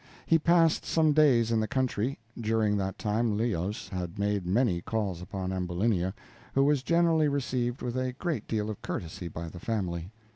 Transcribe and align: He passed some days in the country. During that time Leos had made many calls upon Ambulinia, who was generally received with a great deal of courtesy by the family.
He 0.25 0.39
passed 0.39 0.83
some 0.83 1.11
days 1.13 1.51
in 1.51 1.59
the 1.59 1.67
country. 1.67 2.17
During 2.35 2.75
that 2.77 2.97
time 2.97 3.37
Leos 3.37 3.89
had 3.89 4.17
made 4.17 4.47
many 4.47 4.81
calls 4.81 5.21
upon 5.21 5.53
Ambulinia, 5.53 6.15
who 6.55 6.63
was 6.63 6.81
generally 6.81 7.27
received 7.27 7.83
with 7.83 7.95
a 7.95 8.13
great 8.13 8.47
deal 8.47 8.71
of 8.71 8.81
courtesy 8.81 9.27
by 9.27 9.47
the 9.47 9.59
family. 9.59 10.11